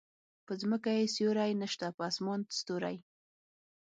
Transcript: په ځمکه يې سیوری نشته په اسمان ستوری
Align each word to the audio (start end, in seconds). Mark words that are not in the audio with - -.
په 0.45 0.53
ځمکه 0.61 0.89
يې 0.97 1.05
سیوری 1.15 1.51
نشته 1.61 1.85
په 1.97 2.01
اسمان 2.09 2.39
ستوری 2.59 2.97